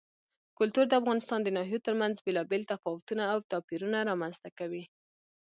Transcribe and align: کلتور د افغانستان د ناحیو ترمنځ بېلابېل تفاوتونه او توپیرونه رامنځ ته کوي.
کلتور 0.57 0.85
د 0.87 0.93
افغانستان 1.01 1.39
د 1.43 1.49
ناحیو 1.57 1.83
ترمنځ 1.87 2.15
بېلابېل 2.25 2.63
تفاوتونه 2.71 3.23
او 3.33 3.37
توپیرونه 3.51 3.97
رامنځ 4.09 4.35
ته 4.43 4.49
کوي. 4.59 4.83